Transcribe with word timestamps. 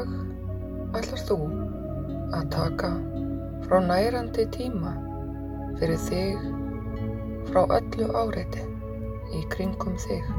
Dag 0.00 0.12
ætlar 0.96 1.22
þú 1.28 1.36
að 2.36 2.44
taka 2.54 2.88
frá 3.66 3.80
nærandi 3.84 4.46
tíma 4.54 4.92
fyrir 5.80 5.98
þig 6.06 6.46
frá 7.50 7.58
öllu 7.76 8.06
áreiti 8.20 8.62
í 9.36 9.42
kringum 9.52 9.98
þig. 10.04 10.30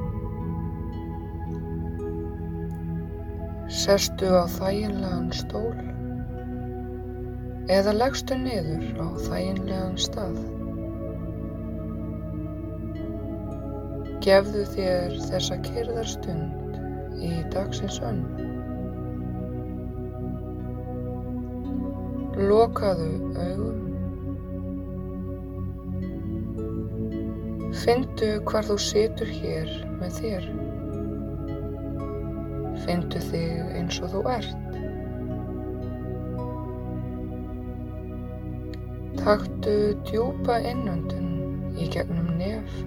Sestu 3.81 4.31
á 4.33 4.49
þæginlegan 4.55 5.29
stól 5.43 5.77
eða 7.77 7.93
leggstu 7.99 8.39
niður 8.41 8.87
á 8.97 9.07
þæginlegan 9.27 9.99
stað. 10.07 10.39
Gefðu 14.25 14.65
þér 14.73 15.19
þessa 15.29 15.61
kyrðarstund 15.69 17.21
í 17.29 17.35
dagsins 17.53 18.01
önn. 18.09 18.25
Lokaðu 22.31 23.09
augum. 23.35 23.79
Findu 27.75 28.29
hvar 28.47 28.63
þú 28.69 28.77
situr 28.79 29.27
hér 29.27 29.73
með 29.99 30.15
þér. 30.21 30.47
Findu 32.85 33.23
þig 33.27 33.75
eins 33.75 33.99
og 33.99 34.13
þú 34.15 34.23
ert. 34.31 34.71
Taktu 39.19 39.75
djúpa 40.07 40.61
innöndun 40.71 41.75
í 41.75 41.91
gegnum 41.91 42.31
nef 42.39 42.79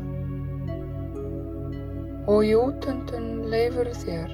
og 2.32 2.40
í 2.48 2.56
útöndun 2.56 3.50
leifur 3.52 3.92
þér 4.00 4.32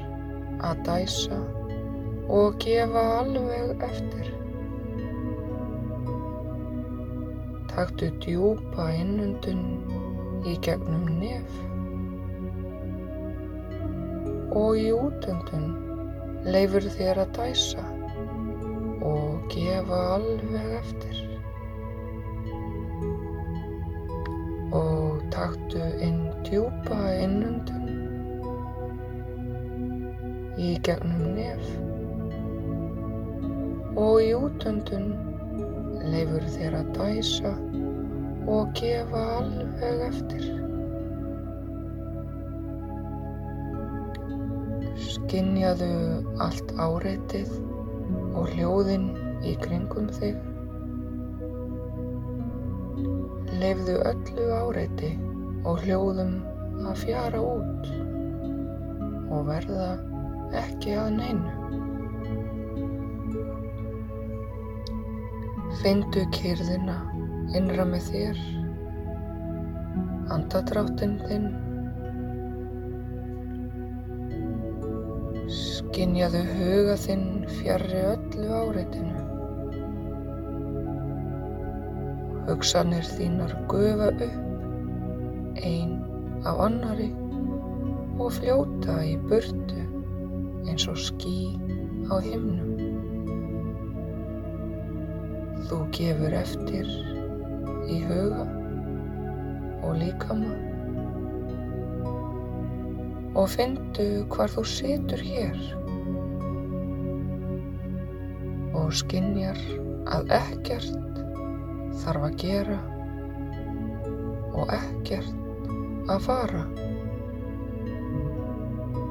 að 0.70 0.84
dæsa 0.86 1.40
og 2.30 2.60
gefa 2.62 3.08
alveg 3.18 3.82
eftir. 3.90 4.39
Taktu 7.70 8.08
djúpa 8.18 8.88
innöndun 8.98 9.60
í 10.42 10.56
gegnum 10.66 11.04
nef 11.20 11.52
og 14.58 14.74
í 14.80 14.88
útöndun 14.90 15.68
leifur 16.50 16.88
þér 16.96 17.20
að 17.22 17.30
dæsa 17.38 17.84
og 19.06 19.46
gefa 19.54 20.00
alveg 20.16 20.74
eftir. 20.80 21.22
Og 24.80 25.22
taktu 25.30 25.86
inn 26.02 26.20
djúpa 26.50 27.00
innöndun 27.22 27.86
í 30.58 30.74
gegnum 30.90 31.34
nef 31.38 31.74
og 33.94 34.18
í 34.26 34.32
útöndun 34.34 35.29
leifur 36.08 36.44
þér 36.54 36.76
að 36.78 36.90
dæsa 36.96 37.52
og 38.50 38.72
gefa 38.78 39.22
alveg 39.36 40.04
eftir. 40.06 40.46
Skinjaðu 45.10 45.90
allt 46.44 46.72
áreitið 46.80 47.52
og 48.38 48.50
hljóðin 48.54 49.10
í 49.46 49.54
kringum 49.62 50.08
þig. 50.16 50.38
Leifðu 53.60 53.96
öllu 54.12 54.50
áreiti 54.56 55.14
og 55.68 55.82
hljóðum 55.84 56.36
að 56.88 57.02
fjara 57.04 57.40
út 57.44 57.90
og 59.30 59.48
verða 59.50 59.94
ekki 60.64 60.96
að 60.98 61.16
neinu. 61.20 61.59
Findu 65.80 66.26
kyrðina 66.34 66.94
innra 67.56 67.86
með 67.88 68.08
þér, 68.10 68.40
andadráttinn 70.34 71.14
þinn, 71.24 71.46
skinjaðu 75.56 76.42
huga 76.50 76.98
þinn 77.00 77.24
fjarrri 77.56 78.02
öllu 78.10 78.50
áreitinu. 78.58 79.24
Hugsanir 82.50 83.08
þínar 83.16 83.56
gufa 83.72 84.10
upp, 84.12 84.26
ein 85.64 85.96
af 86.44 86.60
annari 86.66 87.08
og 88.20 88.34
fljóta 88.36 89.00
í 89.08 89.16
burtu 89.32 89.86
eins 90.68 90.84
og 90.92 91.00
ský 91.08 91.38
á 92.12 92.20
himnum. 92.20 92.69
Þú 95.70 95.76
gefur 95.94 96.32
eftir 96.34 96.88
í 97.86 98.00
huga 98.02 98.42
og 99.86 99.92
líkama. 100.00 100.56
Og 103.38 103.46
findu 103.52 104.06
hvar 104.32 104.50
þú 104.50 104.64
situr 104.66 105.20
hér. 105.22 105.60
Og 108.80 108.90
skinjar 108.98 109.60
að 110.16 110.32
ekkert 110.40 111.20
þarf 112.00 112.26
að 112.32 112.34
gera 112.42 112.78
og 114.50 114.72
ekkert 114.74 116.10
að 116.10 116.24
fara. 116.24 116.64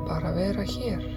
Bara 0.09 0.33
vera 0.35 0.67
hér. 0.73 1.07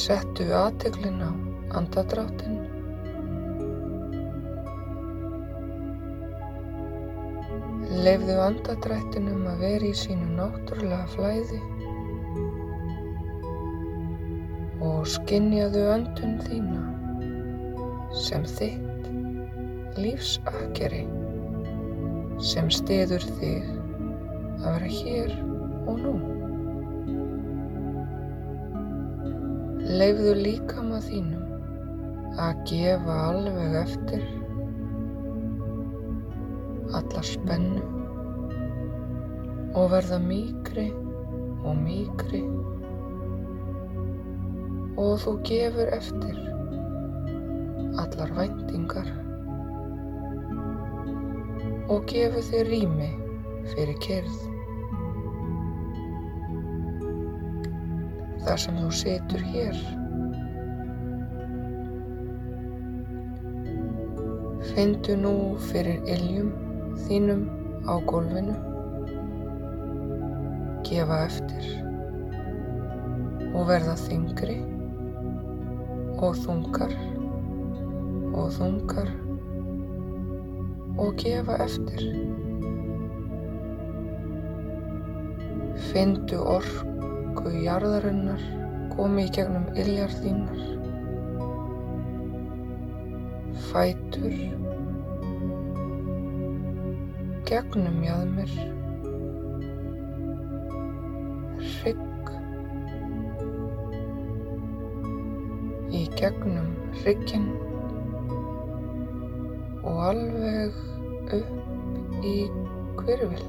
Settu 0.00 0.48
aðteglin 0.62 1.20
á 1.20 1.55
andadráttinn 1.80 2.64
Leifðu 7.86 8.34
andadrættinum 8.42 9.46
að 9.50 9.62
vera 9.62 9.86
í 9.88 9.94
sínu 9.96 10.26
náttúrulega 10.36 11.06
flæði 11.12 11.60
og 14.86 15.06
skinjaðu 15.14 15.84
öndun 15.94 16.34
þína 16.44 16.82
sem 18.26 18.44
þitt 18.56 19.08
lífsakkeri 20.02 21.04
sem 22.50 22.68
stiður 22.74 23.24
þig 23.38 23.72
að 24.60 24.66
vera 24.66 24.92
hér 24.98 25.34
og 25.86 26.04
nú. 26.04 26.14
Leifðu 29.86 30.36
líkama 30.42 31.00
þínum 31.06 31.45
að 32.36 32.58
gefa 32.68 33.14
alveg 33.30 33.74
eftir 33.80 34.24
alla 36.96 37.22
spennu 37.24 37.84
og 39.76 39.90
verða 39.92 40.18
mýkri 40.20 40.86
og 41.64 41.80
mýkri. 41.80 42.42
Og 45.00 45.16
þú 45.24 45.32
gefur 45.48 45.92
eftir 45.92 46.36
allar 48.00 48.32
væntingar 48.36 49.08
og 51.92 52.04
gefur 52.10 52.44
þér 52.50 52.72
rými 52.72 53.10
fyrir 53.72 54.00
kyrð 54.04 54.40
þar 58.46 58.60
sem 58.62 58.80
þú 58.80 58.90
situr 59.00 59.46
hér 59.52 60.05
Findu 64.76 65.14
nú 65.16 65.30
fyrir 65.70 66.02
iljum 66.04 66.50
þínum 67.06 67.46
á 67.88 67.96
gólfinu, 68.04 68.52
gefa 70.84 71.20
eftir 71.24 71.68
og 73.56 73.62
verða 73.70 73.94
þingri 74.02 74.56
og 76.20 76.36
þungar 76.42 76.92
og 78.36 78.52
þungar 78.58 79.08
og 81.06 81.16
gefa 81.24 81.56
eftir. 81.64 82.04
Findu 85.88 86.42
orku 86.58 87.54
jarðarinnar 87.64 88.44
komi 88.92 89.24
í 89.24 89.32
gegnum 89.40 89.72
iljar 89.72 90.12
þínar, 90.20 90.62
fætur, 93.70 94.65
gegnum 97.46 98.00
jaðmir, 98.02 98.52
hrygg, 101.60 102.30
í 105.94 106.00
gegnum 106.18 106.72
hrygginn 106.96 107.46
og 109.86 110.00
alveg 110.08 110.80
upp 111.38 112.26
í 112.26 112.34
hvirfil 112.98 113.46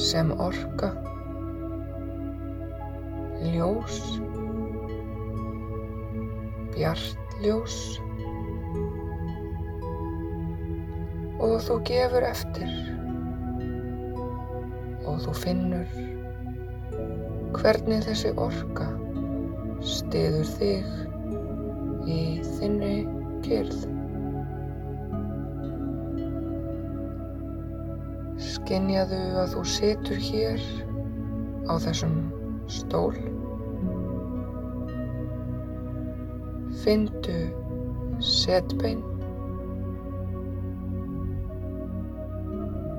sem 0.00 0.32
orka 0.48 0.94
ljós, 3.52 4.00
bjart 6.72 7.40
og 11.40 11.58
þú 11.66 11.80
gefur 11.88 12.24
eftir 12.26 12.70
og 15.06 15.18
þú 15.24 15.34
finnur 15.40 15.98
hvernig 17.56 18.04
þessi 18.04 18.32
orka 18.40 18.86
stiður 19.86 20.48
þig 20.56 20.88
í 22.10 22.20
þinni 22.56 22.94
kyrð. 23.44 23.84
Skinjaðu 28.46 29.20
að 29.42 29.54
þú 29.54 29.64
situr 29.72 30.22
hér 30.28 30.64
á 31.70 31.74
þessum 31.82 32.16
stól. 32.70 33.14
Findu 36.82 37.38
setbein, 38.22 39.02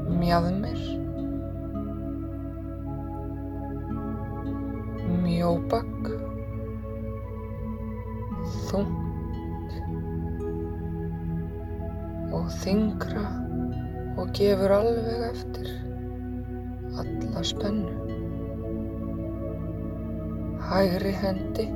mjadmir, 0.08 0.80
mjóbakk, 5.24 6.10
þungt. 8.68 9.76
Og 12.38 12.48
þingra 12.62 13.26
og 14.18 14.32
gefur 14.36 14.74
alveg 14.78 15.26
eftir 15.30 15.70
alla 17.02 17.44
spennu. 17.52 17.94
Hægri 20.68 21.14
hendi, 21.22 21.68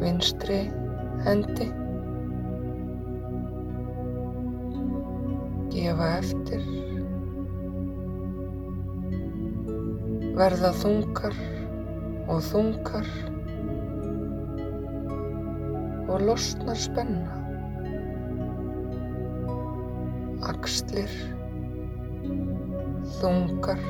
vinstri 0.00 0.60
hendi, 1.26 1.68
gefa 5.76 6.06
eftir, 6.16 6.62
verða 10.38 10.70
þungar 10.80 11.34
og 12.32 12.38
þungar 12.46 13.10
og 16.06 16.24
losnar 16.24 16.80
spenna. 16.80 17.42
Axlir, 20.48 21.12
þungar 23.18 23.82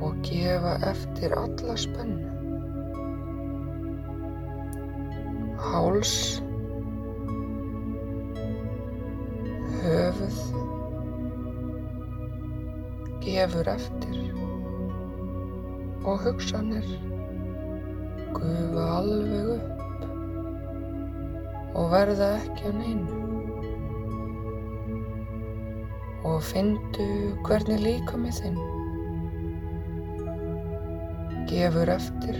og 0.00 0.22
gefa 0.24 0.78
eftir 0.88 1.36
alla 1.36 1.76
spennu. 1.84 2.32
Háls, 5.62 6.16
höfuð, 9.82 10.38
gefur 13.22 13.68
eftir 13.72 14.18
og 16.04 16.18
hugsanir 16.22 16.86
gufa 18.34 18.84
alveg 18.98 19.50
upp 19.56 19.82
og 21.78 21.90
verða 21.92 22.28
ekki 22.36 22.68
að 22.70 22.78
neinu. 22.78 23.18
Og 26.30 26.38
fyndu 26.46 27.08
hvernig 27.46 27.82
líkamið 27.82 28.38
þinn 28.38 28.60
gefur 31.50 31.90
eftir, 31.92 32.38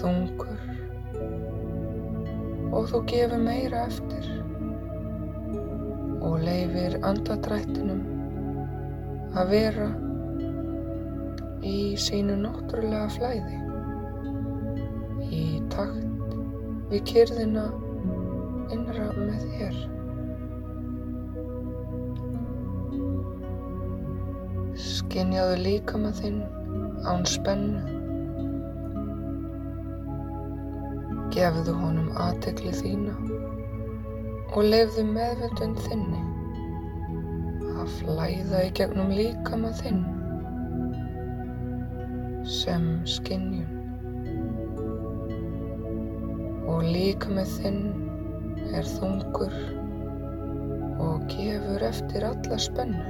þungur 0.00 0.62
og 2.70 2.82
þú 2.90 2.98
gefur 3.14 3.40
meira 3.46 3.86
eftir 3.86 4.26
og 6.20 6.40
leifir 6.44 6.98
andadrættinum 7.06 8.00
að 9.40 9.52
vera 9.54 9.88
í 11.66 11.78
sínu 12.00 12.36
náttúrulega 12.40 13.08
flæði 13.16 13.58
í 15.36 15.44
takt 15.72 16.34
við 16.90 17.04
kyrðina 17.10 17.64
innra 18.74 19.08
með 19.16 19.44
þér. 19.54 19.78
Skinjaðu 24.80 25.56
líkama 25.60 26.12
þinn 26.18 26.42
án 27.10 27.26
spennu. 27.28 27.82
Gefðu 31.34 31.76
honum 31.78 32.10
aðtekli 32.18 32.72
þína 32.74 33.14
og 34.50 34.62
lefðu 34.66 35.04
meðvöndun 35.06 35.76
þinni 35.86 36.22
að 37.80 37.92
flæða 37.98 38.64
í 38.66 38.72
gegnum 38.80 39.12
líkama 39.14 39.70
þinn 39.82 40.00
sem 42.60 42.88
skinjun 43.08 43.76
og 46.70 46.82
líkamið 46.86 47.54
þinn 47.60 47.80
er 48.78 48.86
þungur 48.96 49.54
og 51.00 51.24
gefur 51.32 51.82
eftir 51.86 52.26
alla 52.28 52.58
spennu. 52.60 53.06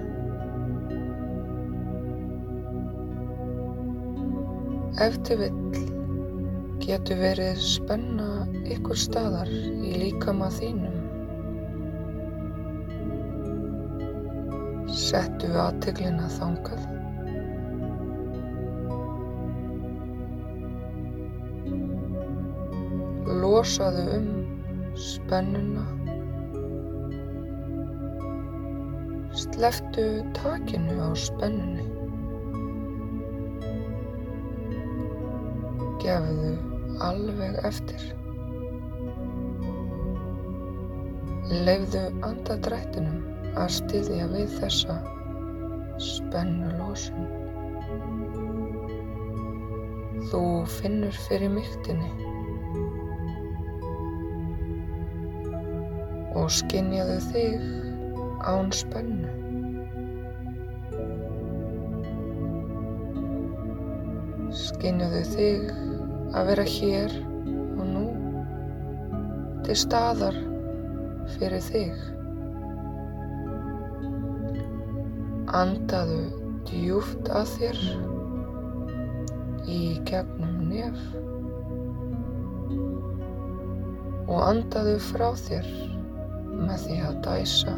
Eftir 5.00 5.40
vill 5.40 5.84
getur 6.84 7.20
verið 7.20 7.60
spenna 7.64 8.30
ykkur 8.74 8.98
staðar 8.98 9.50
í 9.50 9.94
líkama 10.04 10.50
þínum. 10.56 10.99
Settu 14.90 15.46
aðteglina 15.54 16.26
þangað. 16.34 16.80
Losaðu 23.40 24.02
um 24.16 24.26
spennuna. 24.98 25.84
Sleftu 29.44 30.06
takinu 30.34 30.98
á 30.98 31.10
spennunni. 31.14 31.86
Gefðu 36.02 36.54
alveg 37.06 37.62
eftir. 37.70 38.08
Leifðu 41.50 42.08
andadrættinum 42.26 43.22
að 43.58 43.70
styðja 43.78 44.26
við 44.30 44.52
þessa 44.60 44.96
spennulosun. 46.00 47.28
Þú 50.30 50.42
finnur 50.78 51.16
fyrir 51.26 51.50
myktinni 51.50 52.10
og 56.38 56.46
skinjaðu 56.54 57.16
þig 57.30 57.64
án 58.46 58.70
spennu. 58.74 59.32
Skinjaðu 64.60 65.24
þig 65.32 65.66
að 66.30 66.52
vera 66.52 66.68
hér 66.76 67.18
og 67.80 67.84
nú 67.90 68.06
til 69.66 69.78
staðar 69.82 70.38
fyrir 71.34 71.62
þig. 71.72 72.19
Andaðu 75.50 76.20
djúft 76.68 77.26
að 77.34 77.48
þér 77.56 77.78
í 79.66 79.78
gegnum 80.06 80.60
nef 80.70 81.00
og 84.30 84.44
andaðu 84.46 84.94
frá 85.08 85.26
þér 85.42 85.66
með 86.54 86.84
því 86.84 87.00
að 87.08 87.18
dæsa 87.26 87.74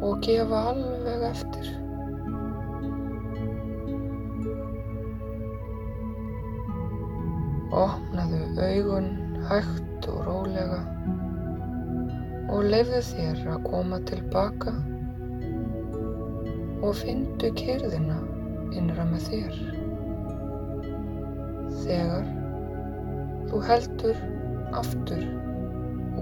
og 0.00 0.24
gefa 0.24 0.64
alveg 0.72 1.28
eftir. 1.28 1.70
Opnaðu 7.84 8.44
augun 8.64 9.10
hægt 9.50 10.08
og 10.08 10.22
rólega 10.24 10.80
og 12.48 12.64
leifðu 12.72 13.04
þér 13.12 13.50
að 13.58 13.66
koma 13.68 14.00
tilbaka 14.08 14.72
og 16.82 16.94
finndu 17.00 17.50
kyrðina 17.58 18.18
innra 18.78 19.06
með 19.08 19.28
þér. 19.30 19.60
Þegar 21.82 22.28
þú 23.48 23.62
heldur 23.68 24.20
aftur 24.78 25.24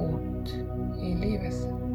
út 0.07 0.55
í 1.03 1.15
lífið. 1.21 1.86